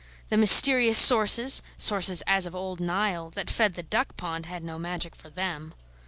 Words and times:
The 0.29 0.35
mysterious 0.37 0.97
sources 0.97 1.61
sources 1.77 2.23
as 2.25 2.47
of 2.47 2.55
old 2.55 2.79
Nile 2.79 3.29
that 3.35 3.51
fed 3.51 3.75
the 3.75 3.83
duck 3.83 4.17
pond 4.17 4.47
had 4.47 4.63
no 4.63 4.79
magic 4.79 5.15
for 5.15 5.29
them. 5.29 5.75